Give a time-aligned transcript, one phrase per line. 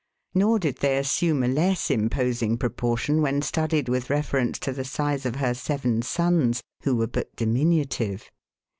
[0.33, 5.27] Nor did they assume a less imposing proportion, when studied with reference to the size
[5.27, 8.31] of her seven sons, who were but diminutive.